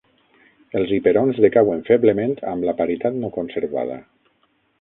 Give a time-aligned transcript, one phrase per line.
[0.79, 4.01] Els hiperons decauen feblement amb la paritat no conservada.